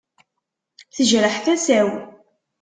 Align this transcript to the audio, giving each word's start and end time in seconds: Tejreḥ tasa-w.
Tejreḥ 0.95 1.35
tasa-w. 1.45 1.89